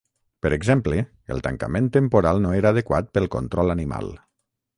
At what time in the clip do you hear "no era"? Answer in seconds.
2.47-2.73